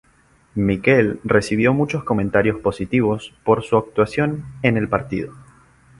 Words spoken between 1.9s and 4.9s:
comentarios positivos por su actuación en el